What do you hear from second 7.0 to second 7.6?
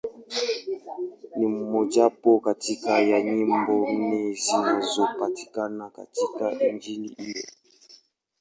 hiyo.